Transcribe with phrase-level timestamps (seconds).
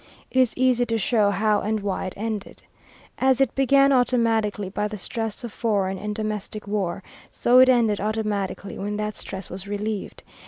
[0.31, 2.63] It is easy to show how and why it ended.
[3.19, 8.01] As it began automatically by the stress of foreign and domestic war, so it ended
[8.01, 10.23] automatically when that stress was relieved.